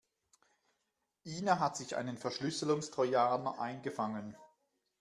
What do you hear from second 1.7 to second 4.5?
sich einen Verschlüsselungstrojaner eingefangen.